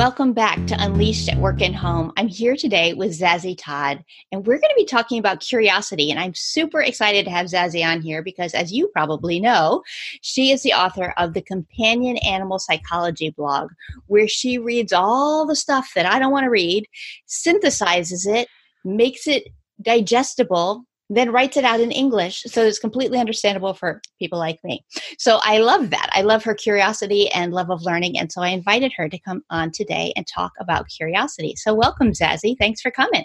[0.00, 2.10] Welcome back to Unleashed at Work and Home.
[2.16, 6.10] I'm here today with Zazie Todd, and we're going to be talking about curiosity.
[6.10, 9.82] And I'm super excited to have Zazie on here because, as you probably know,
[10.22, 13.72] she is the author of the Companion Animal Psychology blog,
[14.06, 16.86] where she reads all the stuff that I don't want to read,
[17.28, 18.48] synthesizes it,
[18.82, 19.48] makes it
[19.82, 24.84] digestible then writes it out in English so it's completely understandable for people like me.
[25.18, 26.08] So I love that.
[26.12, 28.18] I love her curiosity and love of learning.
[28.18, 31.54] And so I invited her to come on today and talk about curiosity.
[31.56, 32.56] So welcome, Zazie.
[32.58, 33.24] Thanks for coming.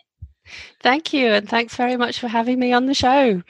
[0.82, 1.28] Thank you.
[1.28, 3.42] And thanks very much for having me on the show.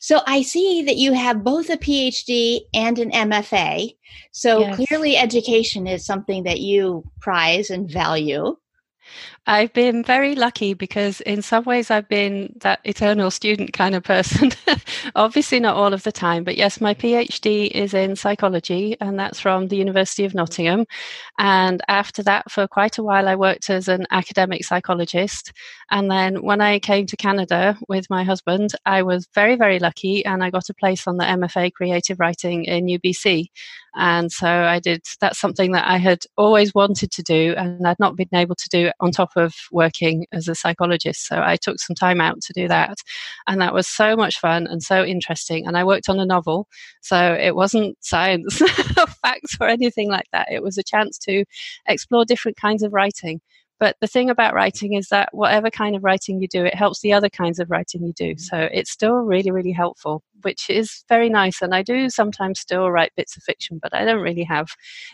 [0.00, 3.96] So I see that you have both a PhD and an MFA.
[4.32, 4.76] So yes.
[4.76, 8.56] clearly, education is something that you prize and value.
[9.48, 14.02] I've been very lucky because, in some ways, I've been that eternal student kind of
[14.02, 14.50] person.
[15.14, 19.38] Obviously, not all of the time, but yes, my PhD is in psychology, and that's
[19.38, 20.84] from the University of Nottingham.
[21.38, 25.52] And after that, for quite a while, I worked as an academic psychologist.
[25.92, 30.24] And then when I came to Canada with my husband, I was very, very lucky,
[30.24, 33.46] and I got a place on the MFA Creative Writing in UBC.
[33.94, 37.98] And so I did, that's something that I had always wanted to do, and I'd
[38.00, 41.26] not been able to do on top of working as a psychologist.
[41.26, 42.98] So I took some time out to do that.
[43.46, 45.66] And that was so much fun and so interesting.
[45.66, 46.68] And I worked on a novel.
[47.02, 50.48] So it wasn't science or facts or anything like that.
[50.50, 51.44] It was a chance to
[51.86, 53.40] explore different kinds of writing.
[53.78, 57.00] But the thing about writing is that whatever kind of writing you do, it helps
[57.00, 58.34] the other kinds of writing you do.
[58.38, 61.60] So it's still really, really helpful, which is very nice.
[61.60, 64.68] And I do sometimes still write bits of fiction, but I don't really have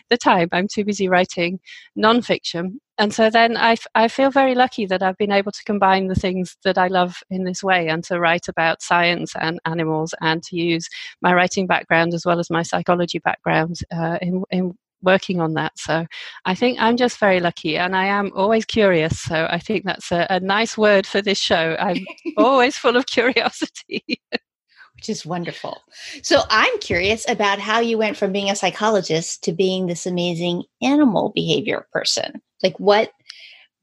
[0.09, 0.47] the time.
[0.53, 1.59] I'm too busy writing
[1.97, 2.75] nonfiction.
[2.99, 6.15] And so then I, I feel very lucky that I've been able to combine the
[6.15, 10.43] things that I love in this way and to write about science and animals and
[10.43, 10.87] to use
[11.21, 15.73] my writing background as well as my psychology background uh, in, in working on that.
[15.77, 16.05] So
[16.45, 19.19] I think I'm just very lucky and I am always curious.
[19.19, 21.75] So I think that's a, a nice word for this show.
[21.79, 22.05] I'm
[22.37, 24.03] always full of curiosity.
[24.95, 25.81] Which is wonderful.
[26.21, 30.63] So I'm curious about how you went from being a psychologist to being this amazing
[30.81, 32.41] animal behavior person.
[32.63, 33.11] Like what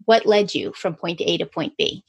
[0.06, 2.02] what led you from point A to point B?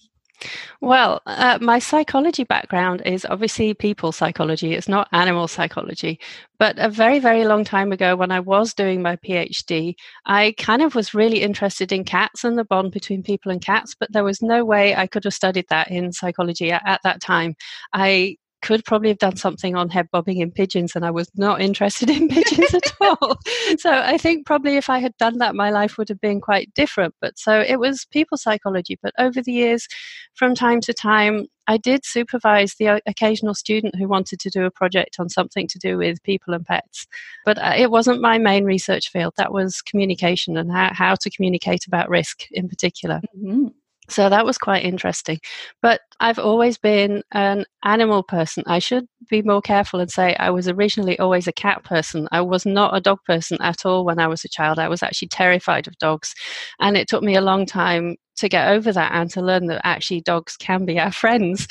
[0.80, 4.74] Well, uh, my psychology background is obviously people psychology.
[4.74, 6.20] It's not animal psychology.
[6.58, 9.96] But a very, very long time ago, when I was doing my PhD,
[10.26, 13.96] I kind of was really interested in cats and the bond between people and cats.
[14.00, 17.22] But there was no way I could have studied that in psychology at, at that
[17.22, 17.56] time.
[17.94, 21.62] I could probably have done something on head bobbing in pigeons, and I was not
[21.62, 23.38] interested in pigeons at all.
[23.78, 26.74] So I think probably if I had done that, my life would have been quite
[26.74, 27.16] different.
[27.22, 28.98] But so it was people psychology.
[29.02, 29.88] But over the years,
[30.36, 34.72] from time to time, I did supervise the occasional student who wanted to do a
[34.72, 37.08] project on something to do with people and pets.
[37.46, 39.34] But uh, it wasn't my main research field.
[39.38, 43.22] That was communication and how, how to communicate about risk in particular.
[43.38, 43.68] Mm-hmm.
[44.12, 45.40] So that was quite interesting.
[45.82, 48.64] But I've always been an animal person.
[48.68, 52.28] I should be more careful and say I was originally always a cat person.
[52.32, 54.80] I was not a dog person at all when I was a child.
[54.80, 56.34] I was actually terrified of dogs.
[56.80, 59.82] And it took me a long time to get over that and to learn that
[59.86, 61.68] actually dogs can be our friends.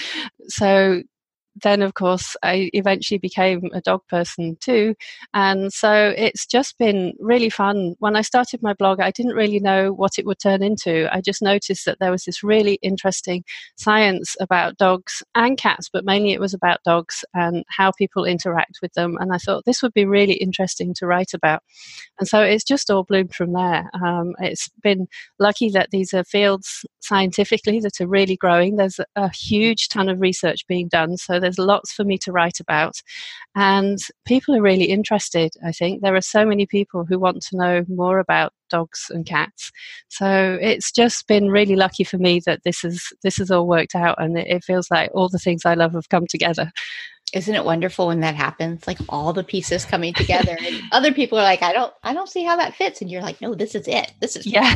[0.48, 1.02] So
[1.56, 4.94] then, of course, I eventually became a dog person too.
[5.34, 7.96] And so it's just been really fun.
[7.98, 11.08] When I started my blog, I didn't really know what it would turn into.
[11.14, 13.44] I just noticed that there was this really interesting
[13.76, 18.78] science about dogs and cats, but mainly it was about dogs and how people interact
[18.80, 19.16] with them.
[19.20, 21.62] And I thought this would be really interesting to write about.
[22.18, 23.90] And so it's just all bloomed from there.
[24.04, 28.76] Um, it's been lucky that these are fields scientifically that are really growing.
[28.76, 31.16] There's a huge ton of research being done.
[31.16, 32.94] So there's lots for me to write about.
[33.54, 36.02] And people are really interested, I think.
[36.02, 39.70] There are so many people who want to know more about dogs and cats.
[40.08, 43.94] So it's just been really lucky for me that this is this has all worked
[43.94, 46.70] out and it, it feels like all the things I love have come together.
[47.32, 48.86] Isn't it wonderful when that happens?
[48.86, 52.28] Like all the pieces coming together and other people are like, I don't I don't
[52.28, 53.00] see how that fits.
[53.00, 54.12] And you're like, no, this is it.
[54.20, 54.74] This is Yeah.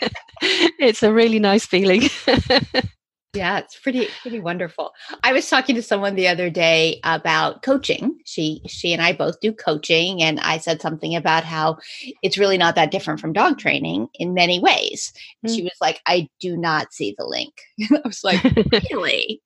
[0.42, 2.02] it's a really nice feeling.
[3.34, 4.92] Yeah, it's pretty pretty wonderful.
[5.22, 8.18] I was talking to someone the other day about coaching.
[8.26, 11.78] She she and I both do coaching and I said something about how
[12.22, 15.14] it's really not that different from dog training in many ways.
[15.46, 15.54] Mm.
[15.54, 17.54] She was like, "I do not see the link."
[17.90, 18.42] I was like,
[18.90, 19.40] "Really?"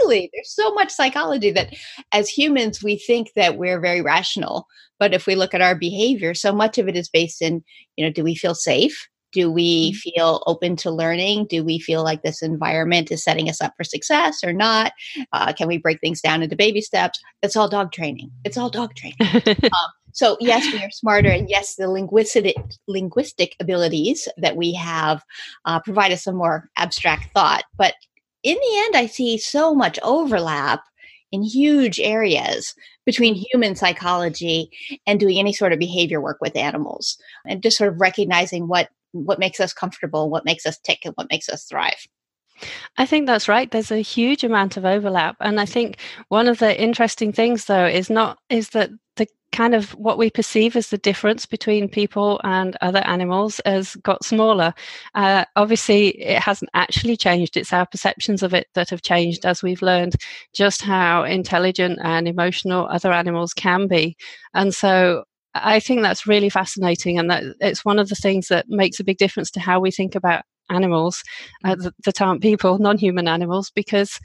[0.00, 1.74] really there's so much psychology that
[2.12, 4.66] as humans we think that we're very rational
[4.98, 7.62] but if we look at our behavior so much of it is based in
[7.96, 9.96] you know do we feel safe do we mm-hmm.
[9.96, 11.46] feel open to learning?
[11.50, 14.92] Do we feel like this environment is setting us up for success or not?
[15.32, 17.20] Uh, can we break things down into baby steps?
[17.42, 18.30] It's all dog training.
[18.44, 19.18] It's all dog training.
[19.64, 22.54] um, So yes, we are smarter, and yes, the linguistic
[22.86, 25.24] linguistic abilities that we have
[25.64, 27.64] uh, provide us some more abstract thought.
[27.76, 27.94] But
[28.44, 30.84] in the end, I see so much overlap
[31.34, 33.42] in huge areas between mm-hmm.
[33.52, 34.70] human psychology
[35.06, 38.88] and doing any sort of behavior work with animals, and just sort of recognizing what
[39.12, 42.06] what makes us comfortable, what makes us tick, and what makes us thrive.
[42.96, 43.70] I think that's right.
[43.70, 45.98] There's a huge amount of overlap, and I think
[46.28, 50.28] one of the interesting things, though, is not is that the kind of what we
[50.30, 54.74] perceive as the difference between people and other animals has got smaller.
[55.14, 57.56] Uh, obviously, it hasn't actually changed.
[57.56, 60.16] It's our perceptions of it that have changed as we've learned
[60.52, 64.16] just how intelligent and emotional other animals can be,
[64.52, 65.24] and so.
[65.56, 69.04] I think that's really fascinating, and that it's one of the things that makes a
[69.04, 71.22] big difference to how we think about animals
[71.62, 71.92] uh, mm.
[72.04, 74.18] that aren't people, non human animals, because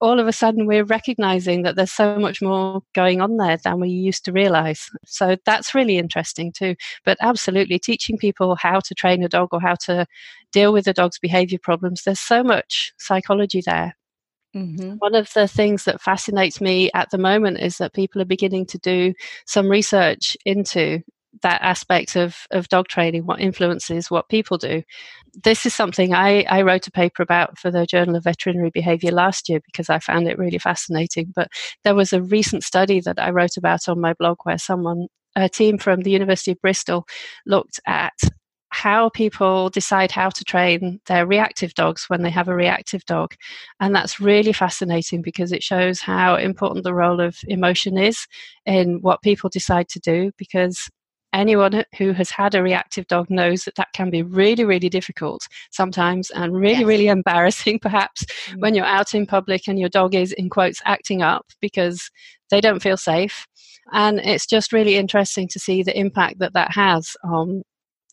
[0.00, 3.80] all of a sudden we're recognizing that there's so much more going on there than
[3.80, 4.90] we used to realize.
[5.06, 6.76] So that's really interesting too.
[7.04, 10.06] But absolutely, teaching people how to train a dog or how to
[10.52, 13.96] deal with a dog's behavior problems, there's so much psychology there.
[14.54, 14.94] Mm-hmm.
[14.98, 18.64] One of the things that fascinates me at the moment is that people are beginning
[18.66, 19.12] to do
[19.44, 21.02] some research into
[21.42, 24.82] that aspect of, of dog training, what influences what people do.
[25.44, 29.10] This is something I, I wrote a paper about for the Journal of Veterinary Behavior
[29.10, 31.32] last year because I found it really fascinating.
[31.34, 31.48] But
[31.84, 35.48] there was a recent study that I wrote about on my blog where someone, a
[35.48, 37.06] team from the University of Bristol,
[37.44, 38.14] looked at
[38.70, 43.34] how people decide how to train their reactive dogs when they have a reactive dog.
[43.80, 48.26] And that's really fascinating because it shows how important the role of emotion is
[48.66, 50.30] in what people decide to do.
[50.36, 50.90] Because
[51.36, 55.46] anyone who has had a reactive dog knows that that can be really, really difficult
[55.70, 56.84] sometimes and really, yes.
[56.84, 58.60] really embarrassing, perhaps, mm-hmm.
[58.60, 62.10] when you're out in public and your dog is, in quotes, acting up because
[62.50, 63.46] they don't feel safe.
[63.92, 67.62] And it's just really interesting to see the impact that that has on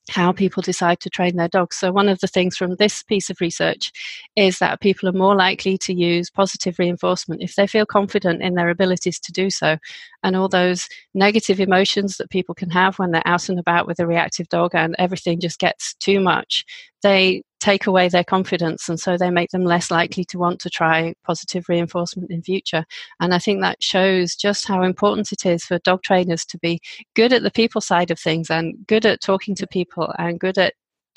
[0.10, 1.78] how people decide to train their dogs.
[1.78, 3.92] So, one of the things from this piece of research
[4.36, 8.56] is that people are more likely to use positive reinforcement if they feel confident in
[8.56, 9.78] their abilities to do so.
[10.24, 14.00] And all those negative emotions that people can have when they're out and about with
[14.00, 16.66] a reactive dog and everything just gets too much,
[17.02, 20.70] they take away their confidence and so they make them less likely to want to
[20.70, 22.84] try positive reinforcement in future
[23.22, 26.78] and i think that shows just how important it is for dog trainers to be
[27.16, 30.58] good at the people side of things and good at talking to people and good
[30.58, 30.74] at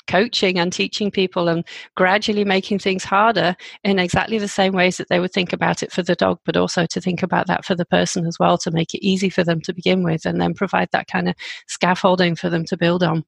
[0.07, 1.65] coaching and teaching people and
[1.95, 3.53] gradually making things harder
[3.83, 6.55] in exactly the same ways that they would think about it for the dog, but
[6.55, 9.43] also to think about that for the person as well to make it easy for
[9.43, 11.35] them to begin with and then provide that kind of
[11.67, 13.25] scaffolding for them to build on.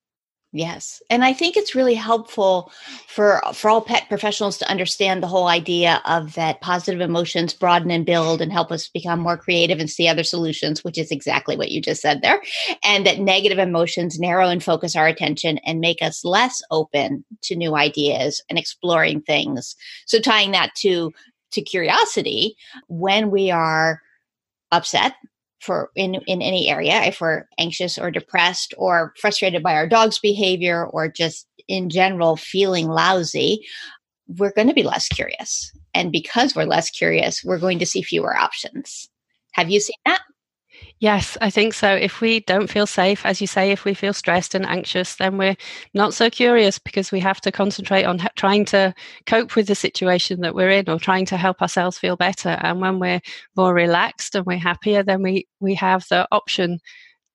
[0.51, 1.03] Yes.
[1.11, 2.71] And I think it's really helpful
[3.07, 7.91] for for all pet professionals to understand the whole idea of that positive emotions broaden
[7.91, 11.55] and build and help us become more creative and see other solutions, which is exactly
[11.55, 12.41] what you just said there.
[12.83, 17.55] And that negative emotions narrow and focus our attention and make us less open to
[17.55, 19.75] new ideas and exploring things.
[20.07, 21.11] So tying that to
[21.51, 22.55] to curiosity,
[22.87, 24.01] when we are
[24.71, 25.13] upset
[25.61, 30.19] for in in any area if we're anxious or depressed or frustrated by our dog's
[30.19, 33.65] behavior or just in general feeling lousy
[34.37, 35.71] we're going to be less curious.
[35.95, 39.09] And because we're less curious we're going to see fewer options.
[39.53, 40.21] Have you seen that
[41.01, 41.95] Yes, I think so.
[41.95, 45.37] If we don't feel safe, as you say, if we feel stressed and anxious, then
[45.37, 45.55] we're
[45.93, 48.93] not so curious because we have to concentrate on trying to
[49.25, 52.49] cope with the situation that we're in or trying to help ourselves feel better.
[52.61, 53.21] And when we're
[53.55, 56.79] more relaxed and we're happier, then we, we have the option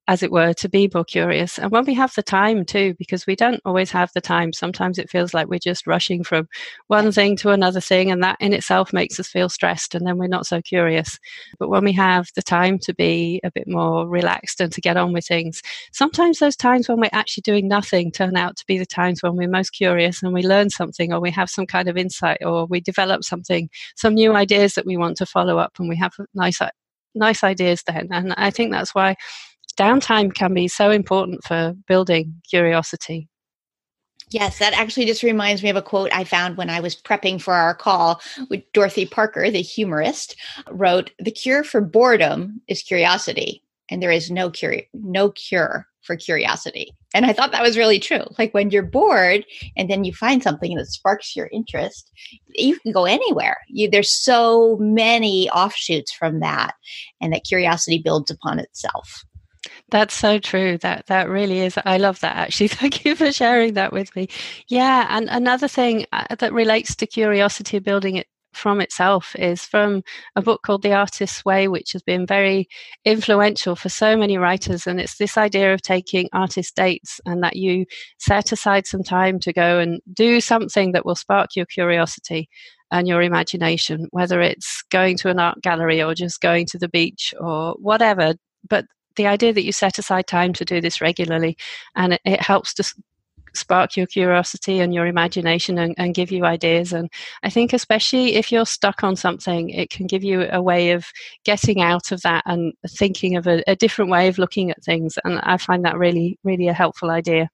[0.06, 1.58] as it were, to be more curious.
[1.58, 4.98] And when we have the time too, because we don't always have the time, sometimes
[4.98, 6.46] it feels like we're just rushing from
[6.88, 10.18] one thing to another thing, and that in itself makes us feel stressed, and then
[10.18, 11.18] we're not so curious.
[11.58, 14.96] But when we have the time to be a bit more relaxed and to get
[14.98, 18.78] on with things, sometimes those times when we're actually doing nothing turn out to be
[18.78, 21.88] the times when we're most curious and we learn something, or we have some kind
[21.88, 25.72] of insight, or we develop something, some new ideas that we want to follow up,
[25.78, 26.60] and we have nice
[27.14, 28.08] nice ideas then.
[28.10, 29.14] And I think that's why
[29.74, 33.28] downtime can be so important for building curiosity.
[34.30, 37.40] Yes, that actually just reminds me of a quote I found when I was prepping
[37.40, 40.34] for our call with Dorothy Parker, the humorist,
[40.70, 46.16] wrote, "The cure for boredom is curiosity, and there is no cure no cure for
[46.16, 48.24] curiosity." And I thought that was really true.
[48.38, 49.44] Like when you're bored
[49.76, 52.10] and then you find something that sparks your interest,
[52.48, 53.58] you can go anywhere.
[53.68, 56.74] You, there's so many offshoots from that,
[57.20, 59.24] and that curiosity builds upon itself.
[59.90, 60.78] That's so true.
[60.78, 61.78] That that really is.
[61.84, 62.36] I love that.
[62.36, 64.28] Actually, thank you for sharing that with me.
[64.68, 70.02] Yeah, and another thing uh, that relates to curiosity building it from itself is from
[70.36, 72.68] a book called The Artist's Way, which has been very
[73.04, 74.86] influential for so many writers.
[74.86, 77.86] And it's this idea of taking artist dates and that you
[78.18, 82.48] set aside some time to go and do something that will spark your curiosity
[82.90, 86.88] and your imagination, whether it's going to an art gallery or just going to the
[86.88, 88.34] beach or whatever.
[88.68, 91.56] But the idea that you set aside time to do this regularly
[91.94, 92.94] and it, it helps to
[93.54, 96.92] spark your curiosity and your imagination and, and, give you ideas.
[96.92, 97.10] And
[97.42, 101.06] I think, especially if you're stuck on something, it can give you a way of
[101.44, 105.18] getting out of that and thinking of a, a different way of looking at things.
[105.24, 107.48] And I find that really, really a helpful idea.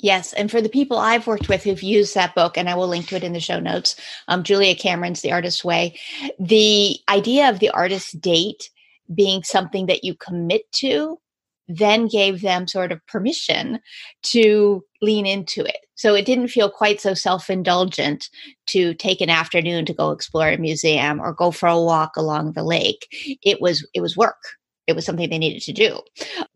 [0.00, 2.86] Yes, and for the people I've worked with who've used that book, and I will
[2.86, 3.96] link to it in the show notes,
[4.28, 5.98] um, Julia Cameron's The Artist's Way,
[6.38, 8.70] the idea of the artist's date
[9.14, 11.18] being something that you commit to
[11.68, 13.78] then gave them sort of permission
[14.22, 15.76] to lean into it.
[15.96, 18.28] So it didn't feel quite so self indulgent
[18.68, 22.52] to take an afternoon to go explore a museum or go for a walk along
[22.52, 23.06] the lake.
[23.42, 24.42] It was it was work.
[24.86, 26.00] It was something they needed to do.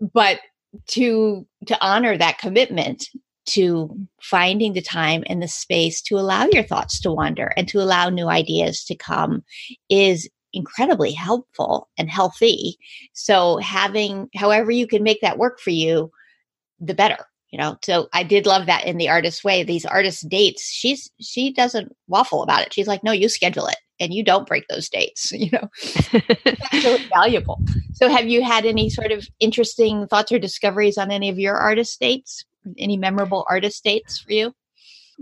[0.00, 0.40] But
[0.88, 3.06] to to honor that commitment
[3.44, 7.80] to finding the time and the space to allow your thoughts to wander and to
[7.80, 9.42] allow new ideas to come
[9.90, 12.78] is incredibly helpful and healthy.
[13.12, 16.10] So having however you can make that work for you,
[16.80, 17.26] the better.
[17.50, 19.62] You know, so I did love that in the artist's way.
[19.62, 22.72] These artist dates, she's she doesn't waffle about it.
[22.72, 25.32] She's like, no, you schedule it and you don't break those dates.
[25.42, 25.68] You know,
[26.44, 27.60] that's really valuable.
[27.94, 31.56] So, have you had any sort of interesting thoughts or discoveries on any of your
[31.56, 32.44] artist dates?
[32.78, 34.54] Any memorable artist dates for you?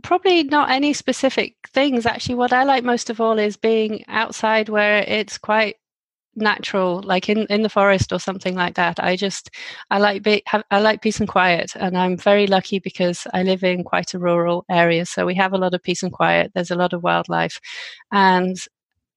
[0.02, 2.06] Probably not any specific things.
[2.06, 5.76] Actually, what I like most of all is being outside where it's quite
[6.36, 9.50] natural like in in the forest or something like that i just
[9.90, 13.42] i like be, have, i like peace and quiet and i'm very lucky because i
[13.42, 16.50] live in quite a rural area so we have a lot of peace and quiet
[16.54, 17.58] there's a lot of wildlife
[18.12, 18.56] and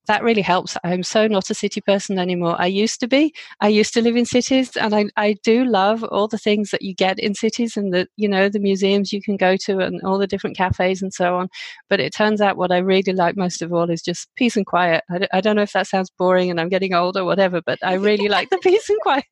[0.08, 0.76] that really helps.
[0.84, 2.60] I'm so not a city person anymore.
[2.60, 3.34] I used to be.
[3.62, 6.82] I used to live in cities and I, I do love all the things that
[6.82, 10.02] you get in cities and the, you know, the museums you can go to and
[10.04, 11.48] all the different cafes and so on.
[11.90, 14.66] But it turns out what I really like most of all is just peace and
[14.66, 15.04] quiet.
[15.10, 17.80] I, I don't know if that sounds boring and I'm getting old or whatever, but
[17.84, 19.24] I really like the peace and quiet.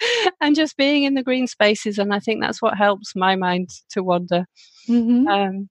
[0.40, 1.98] and just being in the green spaces.
[1.98, 4.46] And I think that's what helps my mind to wander.
[4.88, 5.26] Mm-hmm.
[5.26, 5.68] Um,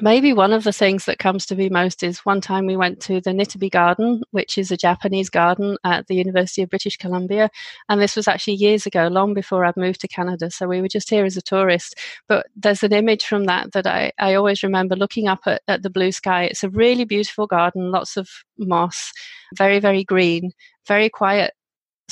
[0.00, 3.00] maybe one of the things that comes to me most is one time we went
[3.00, 7.50] to the Nitobe Garden, which is a Japanese garden at the University of British Columbia.
[7.88, 10.50] And this was actually years ago, long before I'd moved to Canada.
[10.50, 11.98] So we were just here as a tourist.
[12.26, 15.82] But there's an image from that that I, I always remember looking up at, at
[15.82, 16.44] the blue sky.
[16.44, 19.12] It's a really beautiful garden, lots of moss,
[19.54, 20.52] very, very green,
[20.86, 21.52] very quiet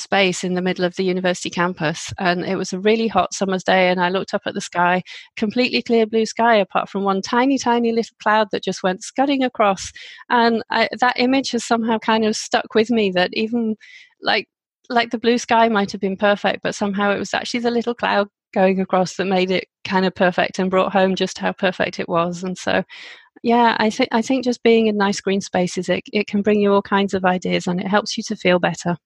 [0.00, 2.12] space in the middle of the university campus.
[2.18, 3.88] And it was a really hot summer's day.
[3.88, 5.02] And I looked up at the sky,
[5.36, 9.42] completely clear blue sky, apart from one tiny, tiny little cloud that just went scudding
[9.42, 9.92] across.
[10.28, 13.76] And I, that image has somehow kind of stuck with me that even
[14.22, 14.48] like,
[14.88, 17.94] like the blue sky might have been perfect, but somehow it was actually the little
[17.94, 22.00] cloud going across that made it kind of perfect and brought home just how perfect
[22.00, 22.42] it was.
[22.42, 22.82] And so,
[23.42, 26.60] yeah, I think I think just being in nice green spaces, it it can bring
[26.60, 28.96] you all kinds of ideas and it helps you to feel better.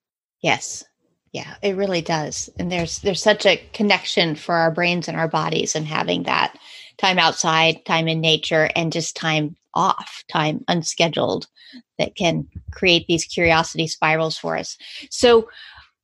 [0.45, 0.85] Yes.
[1.33, 2.51] Yeah, it really does.
[2.59, 6.55] And there's there's such a connection for our brains and our bodies and having that
[6.99, 11.47] time outside, time in nature and just time off, time unscheduled
[11.99, 14.77] that can create these curiosity spirals for us.
[15.11, 15.49] So,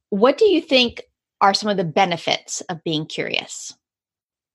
[0.09, 1.03] what do you think
[1.43, 3.75] are some of the benefits of being curious?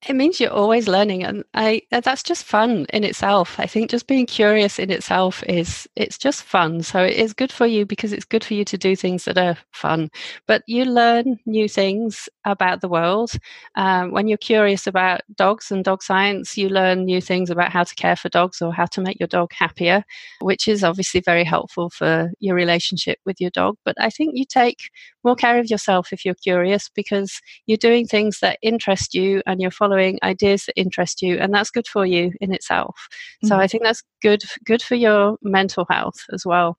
[0.08, 3.60] It means you're always learning and i that's just fun in itself.
[3.60, 6.84] I think just being curious in itself is it's just fun.
[6.84, 9.38] So it is good for you because it's good for you to do things that
[9.38, 10.10] are fun.
[10.48, 13.32] But you learn new things about the world.
[13.76, 17.84] Um, when you're curious about dogs and dog science you learn new things about how
[17.84, 20.04] to care for dogs or how to make your dog happier
[20.42, 23.78] which is obviously very helpful for your relationship with your dog.
[23.84, 24.90] But i think you take
[25.26, 29.62] more care of yourself if you're curious because you're doing things that interest you and
[29.62, 33.48] you're following ideas that interest you and that's good for you in itself mm-hmm.
[33.48, 36.78] so i think that's good good for your mental health as well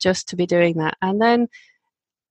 [0.00, 1.48] just to be doing that and then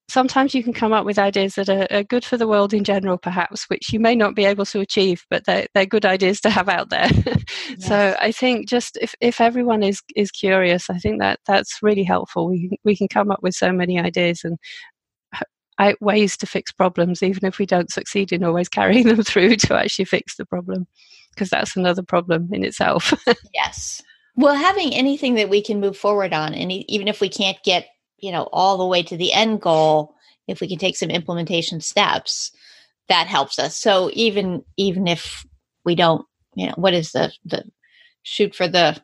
[0.09, 2.83] sometimes you can come up with ideas that are, are, good for the world in
[2.83, 6.39] general perhaps which you may not be able to achieve but they're, they're good ideas
[6.39, 7.09] to have out there
[7.69, 7.87] yes.
[7.87, 12.03] so i think just if, if everyone is is curious i think that that's really
[12.03, 14.57] helpful we, we can come up with so many ideas and
[16.01, 19.75] ways to fix problems, even if we don't succeed in always carrying them through to
[19.75, 20.87] actually fix the problem,
[21.33, 23.13] because that's another problem in itself.
[23.53, 24.01] yes.
[24.35, 27.87] Well, having anything that we can move forward on, and even if we can't get,
[28.19, 30.15] you know, all the way to the end goal,
[30.47, 32.51] if we can take some implementation steps,
[33.09, 33.75] that helps us.
[33.75, 35.45] So even even if
[35.85, 37.63] we don't, you know, what is the the
[38.23, 39.01] shoot for the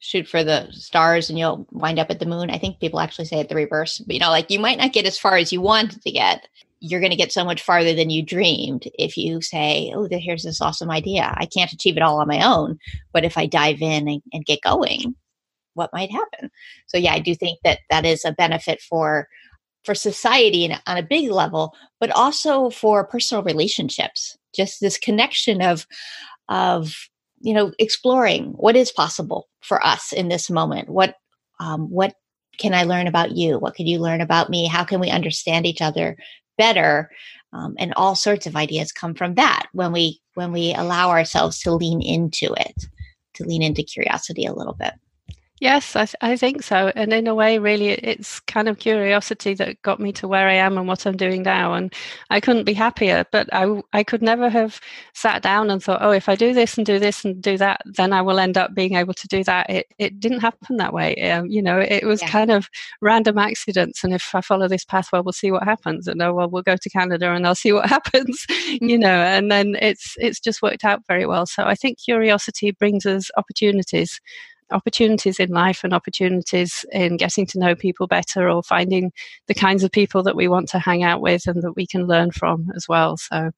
[0.00, 2.50] shoot for the stars and you'll wind up at the moon.
[2.50, 3.98] I think people actually say it the reverse.
[3.98, 6.48] But, you know, like you might not get as far as you wanted to get.
[6.80, 10.44] You're going to get so much farther than you dreamed if you say, "Oh, here's
[10.44, 11.34] this awesome idea.
[11.36, 12.78] I can't achieve it all on my own,
[13.12, 15.16] but if I dive in and, and get going,
[15.74, 16.52] what might happen?"
[16.86, 19.26] So, yeah, I do think that that is a benefit for
[19.84, 24.38] for society on a big level, but also for personal relationships.
[24.54, 25.84] Just this connection of
[26.48, 26.94] of
[27.40, 30.88] you know exploring what is possible for us in this moment.
[30.88, 31.14] What
[31.60, 32.14] um, what
[32.58, 33.58] can i learn about you?
[33.58, 34.66] What can you learn about me?
[34.66, 36.16] How can we understand each other
[36.56, 37.10] better?
[37.52, 41.60] Um, and all sorts of ideas come from that when we when we allow ourselves
[41.60, 42.84] to lean into it
[43.34, 44.92] to lean into curiosity a little bit
[45.60, 46.92] Yes, I, th- I think so.
[46.94, 50.54] And in a way, really, it's kind of curiosity that got me to where I
[50.54, 51.74] am and what I'm doing now.
[51.74, 51.92] And
[52.30, 53.24] I couldn't be happier.
[53.32, 54.80] But I, I could never have
[55.14, 57.82] sat down and thought, oh, if I do this and do this and do that,
[57.84, 59.68] then I will end up being able to do that.
[59.68, 61.16] It, it didn't happen that way.
[61.30, 62.28] Um, you know, it was yeah.
[62.28, 62.68] kind of
[63.00, 64.04] random accidents.
[64.04, 66.06] And if I follow this path, well, we'll see what happens.
[66.06, 68.46] And oh, well, we'll go to Canada and I'll see what happens.
[68.48, 69.00] you mm-hmm.
[69.00, 71.46] know, and then it's it's just worked out very well.
[71.46, 74.20] So I think curiosity brings us opportunities
[74.70, 79.12] opportunities in life and opportunities in getting to know people better or finding
[79.46, 82.06] the kinds of people that we want to hang out with and that we can
[82.06, 83.16] learn from as well.
[83.16, 83.50] So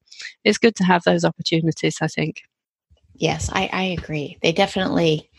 [0.43, 2.41] it's good to have those opportunities, I think.
[3.15, 4.37] Yes, I, I agree.
[4.41, 5.29] They definitely,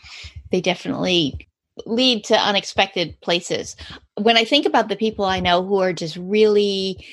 [0.51, 1.47] they definitely
[1.85, 3.75] lead to unexpected places.
[4.21, 7.03] When I think about the people I know who are just really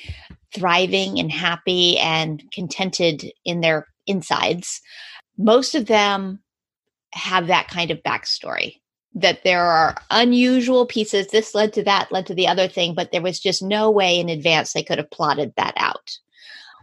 [0.53, 4.81] thriving and happy and contented in their insides,
[5.37, 6.39] most of them
[7.13, 8.81] have that kind of backstory
[9.13, 11.27] that there are unusual pieces.
[11.27, 14.19] This led to that, led to the other thing, but there was just no way
[14.19, 16.17] in advance they could have plotted that out.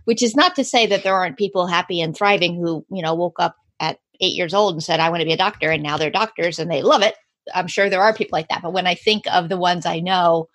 [0.04, 3.14] Which is not to say that there aren't people happy and thriving who, you know,
[3.14, 5.82] woke up at eight years old and said, I want to be a doctor, and
[5.82, 7.14] now they're doctors and they love it.
[7.54, 8.62] I'm sure there are people like that.
[8.62, 10.48] But when I think of the ones I know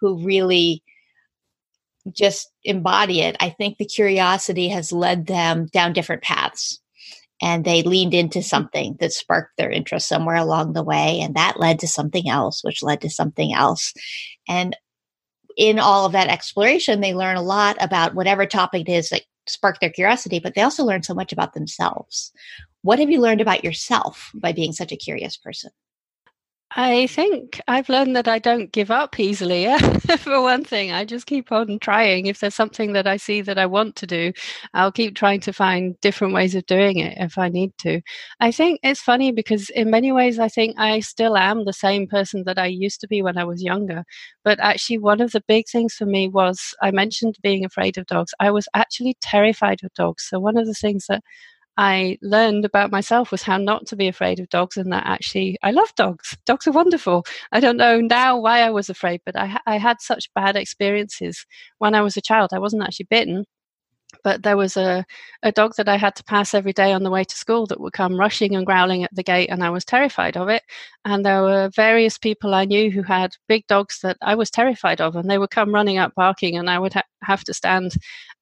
[0.00, 0.82] who really
[2.12, 6.80] just embody it, I think the curiosity has led them down different paths
[7.40, 11.60] and they leaned into something that sparked their interest somewhere along the way and that
[11.60, 13.92] led to something else which led to something else.
[14.48, 14.76] And
[15.56, 19.22] in all of that exploration they learn a lot about whatever topic it is that
[19.46, 22.32] sparked their curiosity but they also learn so much about themselves.
[22.82, 25.70] What have you learned about yourself by being such a curious person
[26.76, 29.66] I think I've learned that I don't give up easily.
[30.18, 32.26] For one thing, I just keep on trying.
[32.26, 34.32] If there's something that I see that I want to do,
[34.74, 38.02] I'll keep trying to find different ways of doing it if I need to.
[38.40, 42.06] I think it's funny because, in many ways, I think I still am the same
[42.06, 44.04] person that I used to be when I was younger.
[44.44, 48.04] But actually, one of the big things for me was I mentioned being afraid of
[48.06, 48.34] dogs.
[48.40, 50.26] I was actually terrified of dogs.
[50.28, 51.22] So, one of the things that
[51.78, 55.58] I learned about myself was how not to be afraid of dogs, and that actually
[55.62, 56.36] I love dogs.
[56.46, 57.24] Dogs are wonderful.
[57.52, 61.46] I don't know now why I was afraid, but I, I had such bad experiences
[61.78, 62.50] when I was a child.
[62.52, 63.44] I wasn't actually bitten,
[64.24, 65.04] but there was a,
[65.42, 67.80] a dog that I had to pass every day on the way to school that
[67.80, 70.62] would come rushing and growling at the gate, and I was terrified of it.
[71.04, 75.00] And there were various people I knew who had big dogs that I was terrified
[75.00, 77.92] of, and they would come running up barking, and I would ha- have to stand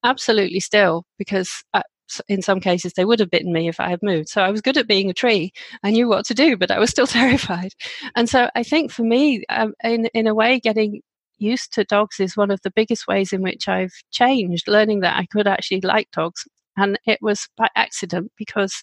[0.04, 1.82] absolutely still because I,
[2.28, 4.28] in some cases they would have bitten me if I had moved.
[4.28, 5.52] So I was good at being a tree.
[5.82, 7.72] I knew what to do, but I was still terrified.
[8.14, 11.02] And so I think for me, um, in in a way, getting
[11.38, 14.68] used to dogs is one of the biggest ways in which I've changed.
[14.68, 16.44] Learning that I could actually like dogs,
[16.76, 18.82] and it was by accident because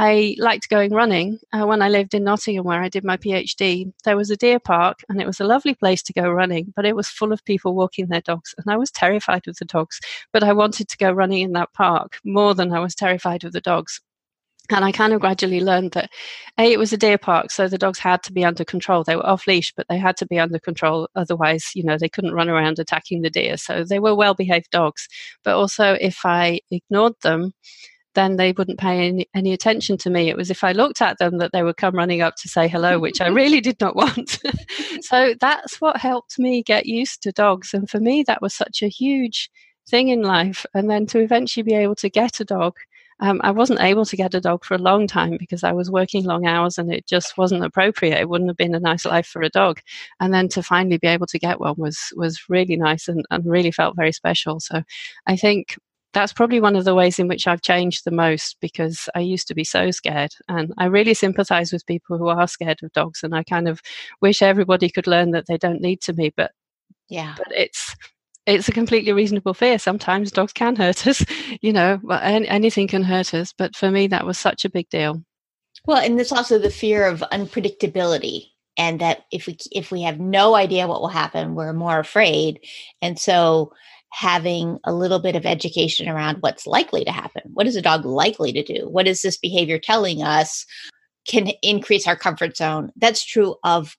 [0.00, 1.40] I liked going running.
[1.52, 4.60] Uh, when I lived in Nottingham, where I did my PhD, there was a deer
[4.60, 7.44] park and it was a lovely place to go running, but it was full of
[7.44, 8.54] people walking their dogs.
[8.56, 9.98] And I was terrified of the dogs,
[10.32, 13.50] but I wanted to go running in that park more than I was terrified of
[13.50, 14.00] the dogs.
[14.70, 16.10] And I kind of gradually learned that
[16.60, 19.02] A, it was a deer park, so the dogs had to be under control.
[19.02, 21.08] They were off leash, but they had to be under control.
[21.16, 23.56] Otherwise, you know, they couldn't run around attacking the deer.
[23.56, 25.08] So they were well behaved dogs.
[25.42, 27.54] But also, if I ignored them,
[28.18, 30.28] then they wouldn't pay any, any attention to me.
[30.28, 32.66] It was if I looked at them that they would come running up to say
[32.66, 34.40] hello, which I really did not want.
[35.02, 37.72] so that's what helped me get used to dogs.
[37.72, 39.48] And for me, that was such a huge
[39.88, 40.66] thing in life.
[40.74, 42.76] And then to eventually be able to get a dog.
[43.20, 45.90] Um, I wasn't able to get a dog for a long time because I was
[45.90, 48.16] working long hours and it just wasn't appropriate.
[48.16, 49.80] It wouldn't have been a nice life for a dog.
[50.20, 53.44] And then to finally be able to get one was was really nice and, and
[53.44, 54.60] really felt very special.
[54.60, 54.82] So
[55.26, 55.76] I think
[56.18, 59.46] that's probably one of the ways in which I've changed the most because I used
[59.46, 60.32] to be so scared.
[60.48, 63.22] And I really sympathize with people who are scared of dogs.
[63.22, 63.80] And I kind of
[64.20, 66.32] wish everybody could learn that they don't need to be.
[66.36, 66.50] But
[67.08, 67.94] yeah, but it's
[68.46, 69.78] it's a completely reasonable fear.
[69.78, 71.24] Sometimes dogs can hurt us,
[71.62, 73.54] you know, anything can hurt us.
[73.56, 75.22] But for me, that was such a big deal.
[75.86, 80.18] Well, and there's also the fear of unpredictability and that if we if we have
[80.18, 82.58] no idea what will happen, we're more afraid.
[83.00, 83.72] And so
[84.10, 87.42] having a little bit of education around what's likely to happen.
[87.52, 88.88] What is a dog likely to do?
[88.88, 90.64] What is this behavior telling us
[91.26, 92.90] can increase our comfort zone?
[92.96, 93.96] That's true of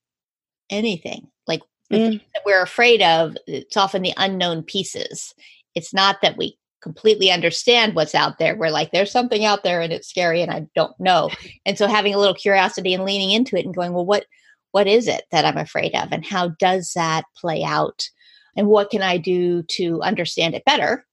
[0.70, 1.28] anything.
[1.48, 2.20] Like mm.
[2.34, 5.34] that we're afraid of, it's often the unknown pieces.
[5.76, 8.56] It's not that we completely understand what's out there.
[8.56, 11.30] We're like, there's something out there and it's scary and I don't know.
[11.66, 14.26] And so having a little curiosity and leaning into it and going, well, what
[14.72, 16.12] what is it that I'm afraid of?
[16.12, 18.08] And how does that play out?
[18.56, 21.06] And what can I do to understand it better?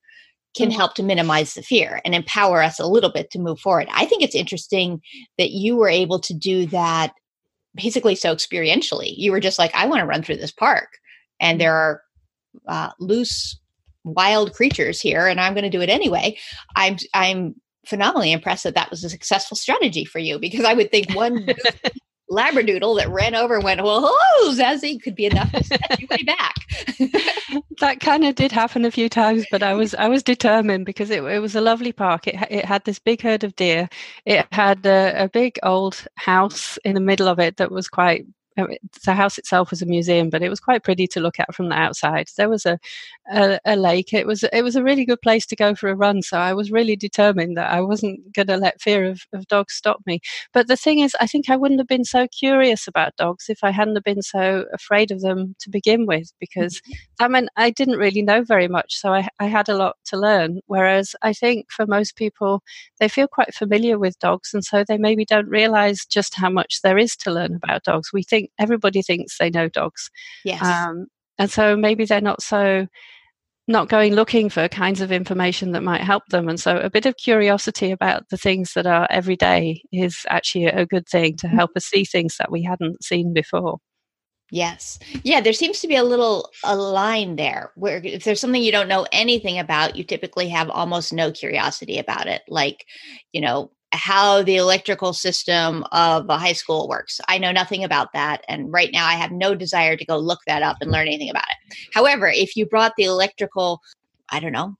[0.55, 0.77] Can mm-hmm.
[0.77, 3.87] help to minimize the fear and empower us a little bit to move forward.
[3.91, 5.01] I think it's interesting
[5.37, 7.13] that you were able to do that
[7.75, 9.13] basically so experientially.
[9.15, 10.89] You were just like, I want to run through this park,
[11.39, 11.59] and mm-hmm.
[11.59, 12.01] there are
[12.67, 13.59] uh, loose
[14.07, 16.37] wild creatures here and i'm going to do it anyway
[16.75, 17.53] i'm i'm
[17.85, 21.47] phenomenally impressed that that was a successful strategy for you because i would think one
[22.29, 26.07] labradoodle that ran over and went well hello zazie could be enough to set you
[26.09, 26.55] way back.
[27.79, 31.11] That kind of did happen a few times but i was i was determined because
[31.11, 32.27] it, it was a lovely park.
[32.27, 33.89] It, it had this big herd of deer.
[34.25, 38.25] It had a, a big old house in the middle of it that was quite
[39.05, 41.69] the house itself was a museum, but it was quite pretty to look at from
[41.69, 42.27] the outside.
[42.37, 42.79] There was a,
[43.31, 44.13] a, a, lake.
[44.13, 46.21] It was it was a really good place to go for a run.
[46.21, 49.75] So I was really determined that I wasn't going to let fear of, of dogs
[49.75, 50.19] stop me.
[50.53, 53.63] But the thing is, I think I wouldn't have been so curious about dogs if
[53.63, 57.23] I hadn't have been so afraid of them to begin with, because mm-hmm.
[57.23, 60.17] I mean I didn't really know very much, so I, I had a lot to
[60.17, 60.61] learn.
[60.65, 62.63] Whereas I think for most people,
[62.99, 66.81] they feel quite familiar with dogs, and so they maybe don't realize just how much
[66.81, 68.11] there is to learn about dogs.
[68.13, 70.09] We think everybody thinks they know dogs.
[70.43, 70.63] Yes.
[70.63, 71.07] Um,
[71.37, 72.87] and so maybe they're not so
[73.67, 76.47] not going looking for kinds of information that might help them.
[76.47, 80.65] And so a bit of curiosity about the things that are every day is actually
[80.67, 83.79] a good thing to help us see things that we hadn't seen before.
[84.49, 84.97] Yes.
[85.23, 88.71] Yeah, there seems to be a little a line there where if there's something you
[88.71, 92.43] don't know anything about, you typically have almost no curiosity about it.
[92.47, 92.85] Like,
[93.33, 97.19] you know, how the electrical system of a high school works.
[97.27, 98.43] I know nothing about that.
[98.47, 101.29] And right now, I have no desire to go look that up and learn anything
[101.29, 101.77] about it.
[101.93, 103.81] However, if you brought the electrical,
[104.29, 104.75] I don't know,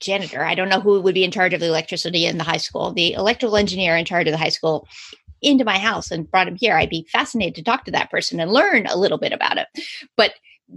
[0.00, 2.58] janitor, I don't know who would be in charge of the electricity in the high
[2.58, 4.86] school, the electrical engineer in charge of the high school
[5.42, 8.40] into my house and brought him here, I'd be fascinated to talk to that person
[8.40, 9.68] and learn a little bit about it.
[10.16, 10.32] But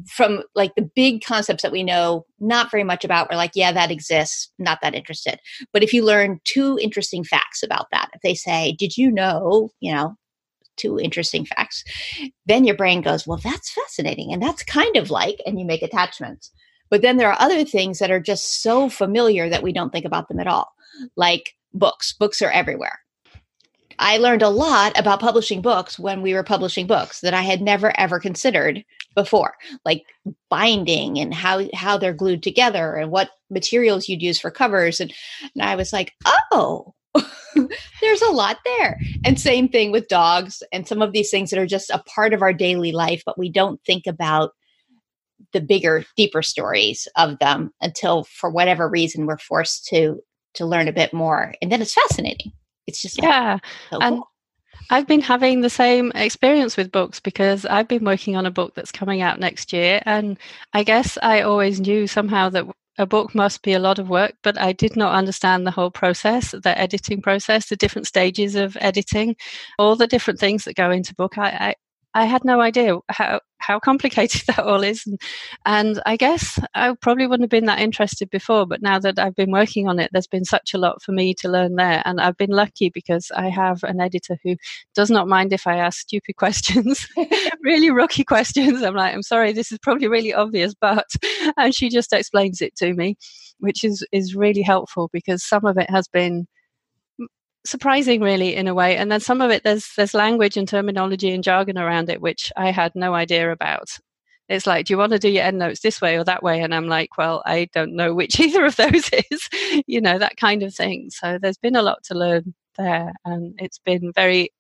[0.08, 3.72] from like the big concepts that we know not very much about we're like yeah
[3.72, 5.40] that exists not that interested.
[5.74, 9.72] But if you learn two interesting facts about that if they say did you know
[9.80, 10.16] you know
[10.78, 11.84] two interesting facts?
[12.46, 15.82] then your brain goes well that's fascinating and that's kind of like and you make
[15.82, 16.52] attachments.
[16.90, 20.06] But then there are other things that are just so familiar that we don't think
[20.06, 20.72] about them at all
[21.16, 22.14] like books.
[22.14, 23.00] Books are everywhere
[24.02, 27.62] I learned a lot about publishing books when we were publishing books that I had
[27.62, 28.84] never ever considered
[29.16, 29.54] before,
[29.86, 30.04] like
[30.50, 35.00] binding and how how they're glued together and what materials you'd use for covers.
[35.00, 35.14] And,
[35.54, 36.14] and I was like,
[36.52, 36.96] "Oh,
[38.02, 41.60] there's a lot there." And same thing with dogs and some of these things that
[41.60, 44.52] are just a part of our daily life but we don't think about
[45.54, 50.22] the bigger deeper stories of them until for whatever reason we're forced to
[50.56, 51.54] to learn a bit more.
[51.62, 52.52] And then it's fascinating
[52.88, 53.58] it's just yeah
[53.90, 54.28] so and cool.
[54.90, 58.74] I've been having the same experience with books because I've been working on a book
[58.76, 60.02] that's coming out next year.
[60.06, 60.38] And
[60.74, 62.66] I guess I always knew somehow that
[62.98, 65.92] a book must be a lot of work, but I did not understand the whole
[65.92, 69.36] process, the editing process, the different stages of editing,
[69.80, 71.38] all the different things that go into book.
[71.38, 71.76] I, I,
[72.14, 75.22] I had no idea how how complicated that all is, and,
[75.66, 78.66] and I guess I probably wouldn't have been that interested before.
[78.66, 81.34] But now that I've been working on it, there's been such a lot for me
[81.36, 84.56] to learn there, and I've been lucky because I have an editor who
[84.96, 87.08] does not mind if I ask stupid questions,
[87.64, 88.82] really rookie questions.
[88.84, 91.08] I'm like, I'm sorry, this is probably really obvious, but
[91.58, 93.16] and she just explains it to me,
[93.60, 96.48] which is is really helpful because some of it has been
[97.66, 98.98] surprising really in a way.
[98.98, 102.52] And then some of it there's there's language and terminology and jargon around it which
[102.58, 103.90] i had no idea about.
[104.50, 106.62] It's like do you want to do your endnotes this way or that way?
[106.62, 109.50] And i'm like well i don't know which either of those is
[109.88, 111.10] you know that kind of thing.
[111.12, 114.52] So there's been a lot to learn there and it's been very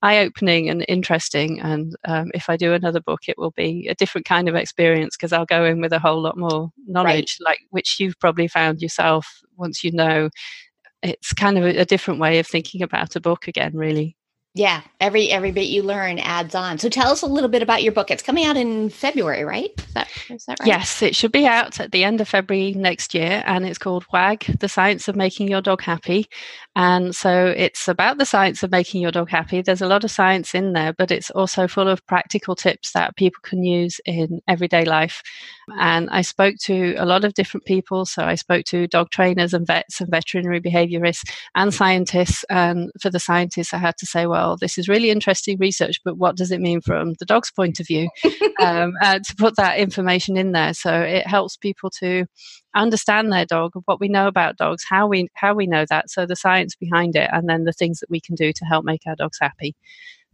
[0.00, 1.60] eye-opening and interesting.
[1.60, 5.16] And um, if i do another book it will be a different kind of experience
[5.16, 7.50] because i'll go in with a whole lot more knowledge right.
[7.50, 10.30] like which you've probably found yourself once you know
[11.02, 14.17] it's kind of a, a different way of thinking about a book again, really.
[14.54, 16.78] Yeah, every every bit you learn adds on.
[16.78, 18.10] So tell us a little bit about your book.
[18.10, 19.70] It's coming out in February, right?
[19.78, 20.66] Is that, is that right?
[20.66, 24.04] Yes, it should be out at the end of February next year, and it's called
[24.12, 26.26] WAG: The Science of Making Your Dog Happy.
[26.78, 29.62] And so it's about the science of making your dog happy.
[29.62, 33.16] There's a lot of science in there, but it's also full of practical tips that
[33.16, 35.20] people can use in everyday life.
[35.80, 38.06] And I spoke to a lot of different people.
[38.06, 42.44] So I spoke to dog trainers and vets and veterinary behaviorists and scientists.
[42.48, 46.16] And for the scientists, I had to say, well, this is really interesting research, but
[46.16, 48.08] what does it mean from the dog's point of view?
[48.60, 50.74] um, uh, to put that information in there.
[50.74, 52.26] So it helps people to
[52.74, 56.26] understand their dog, what we know about dogs, how we how we know that, so
[56.26, 59.02] the science behind it, and then the things that we can do to help make
[59.06, 59.74] our dogs happy.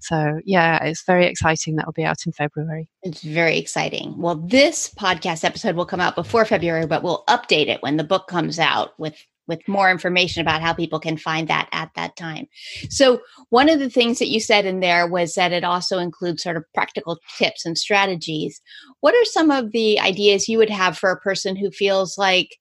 [0.01, 1.77] So, yeah, it's very exciting.
[1.77, 2.91] That'll be out in February.
[3.03, 4.15] It's very exciting.
[4.19, 8.05] Well, this podcast episode will come out before February, but we'll update it when the
[8.05, 12.17] book comes out with with more information about how people can find that at that
[12.17, 12.47] time.
[12.91, 16.43] So, one of the things that you said in there was that it also includes
[16.43, 18.61] sort of practical tips and strategies.
[19.01, 22.57] What are some of the ideas you would have for a person who feels like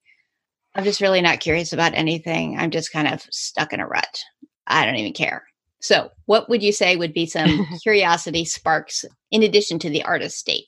[0.76, 2.58] I'm just really not curious about anything?
[2.58, 4.20] I'm just kind of stuck in a rut.
[4.68, 5.44] I don't even care.
[5.82, 10.42] So, what would you say would be some curiosity sparks in addition to the artist's
[10.42, 10.66] date?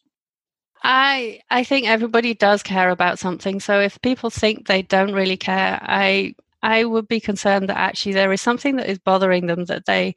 [0.87, 3.59] I I think everybody does care about something.
[3.59, 8.13] So if people think they don't really care, I I would be concerned that actually
[8.13, 10.13] there is something that is bothering them that they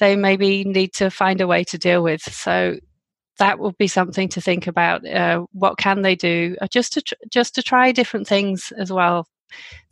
[0.00, 2.22] they maybe need to find a way to deal with.
[2.22, 2.78] So
[3.38, 5.06] that would be something to think about.
[5.08, 8.92] Uh, what can they do uh, just to tr- just to try different things as
[8.92, 9.26] well?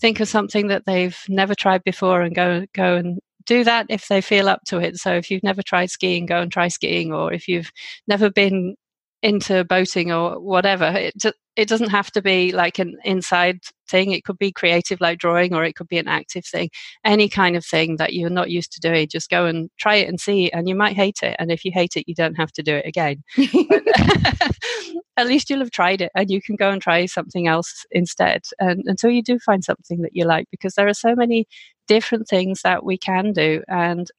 [0.01, 4.09] Think of something that they've never tried before and go go and do that if
[4.09, 4.97] they feel up to it.
[4.99, 7.73] So if you've never tried skiing, go and try skiing, or if you've
[8.09, 8.77] never been
[9.23, 11.15] into boating or whatever, it
[11.57, 14.13] it doesn't have to be like an inside thing.
[14.13, 16.71] It could be creative, like drawing, or it could be an active thing.
[17.05, 20.09] Any kind of thing that you're not used to doing, just go and try it
[20.09, 20.51] and see.
[20.51, 22.77] And you might hate it, and if you hate it, you don't have to do
[22.77, 23.23] it again.
[25.17, 28.43] at least you'll have tried it, and you can go and try something else instead.
[28.59, 31.47] And until you do find something that you like, because there are so many
[31.89, 34.11] different things that we can do and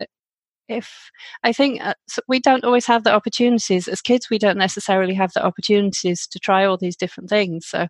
[0.72, 1.12] if
[1.44, 5.14] I think uh, so we don't always have the opportunities as kids, we don't necessarily
[5.14, 7.68] have the opportunities to try all these different things.
[7.68, 7.88] So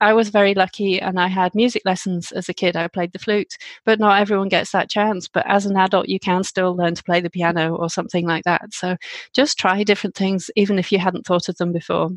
[0.00, 2.76] I was very lucky and I had music lessons as a kid.
[2.76, 5.28] I played the flute, but not everyone gets that chance.
[5.28, 8.44] But as an adult, you can still learn to play the piano or something like
[8.44, 8.72] that.
[8.72, 8.96] So
[9.34, 12.10] just try different things, even if you hadn't thought of them before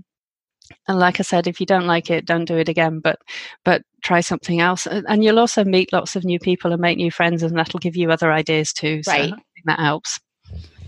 [0.87, 3.19] and like i said if you don't like it don't do it again but
[3.63, 7.11] but try something else and you'll also meet lots of new people and make new
[7.11, 9.33] friends and that'll give you other ideas too so right
[9.67, 10.19] that helps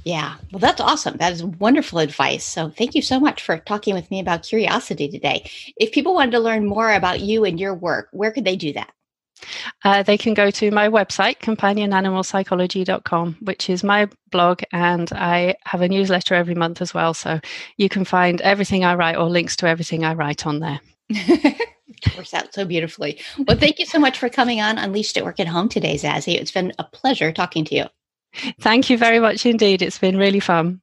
[0.03, 3.93] yeah well that's awesome that is wonderful advice so thank you so much for talking
[3.93, 7.75] with me about curiosity today if people wanted to learn more about you and your
[7.75, 8.91] work where could they do that
[9.85, 15.81] uh, they can go to my website, companionanimalpsychology.com, which is my blog, and I have
[15.81, 17.13] a newsletter every month as well.
[17.13, 17.39] So
[17.77, 20.81] you can find everything I write or links to everything I write on there.
[22.15, 23.19] works out so beautifully.
[23.47, 26.39] Well, thank you so much for coming on Unleashed at Work at Home today, Zazie.
[26.39, 27.85] It's been a pleasure talking to you.
[28.59, 29.81] Thank you very much indeed.
[29.81, 30.81] It's been really fun.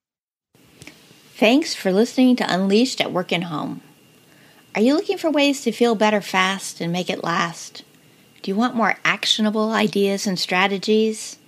[1.34, 3.82] Thanks for listening to Unleashed at Work and Home.
[4.74, 7.82] Are you looking for ways to feel better fast and make it last?
[8.42, 11.38] Do you want more actionable ideas and strategies?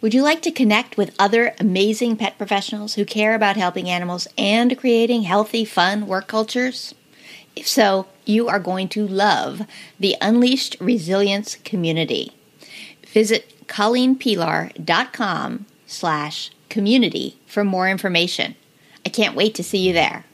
[0.00, 4.28] Would you like to connect with other amazing pet professionals who care about helping animals
[4.36, 6.94] and creating healthy, fun work cultures?
[7.54, 9.62] If so, you are going to love
[9.98, 12.32] the Unleashed Resilience community.
[13.06, 18.54] Visit colleenpelar.com slash community for more information.
[19.04, 20.25] I can't wait to see you there.